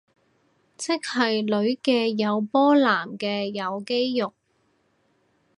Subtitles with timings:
[0.77, 4.33] 即係女嘅有波男嘅有肌肉